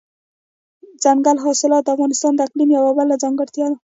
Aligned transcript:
دځنګل 1.01 1.37
حاصلات 1.43 1.83
د 1.85 1.89
افغانستان 1.95 2.33
د 2.35 2.39
اقلیم 2.47 2.69
یوه 2.77 2.91
بله 2.97 3.15
ځانګړتیا 3.23 3.65
ده. 3.71 3.77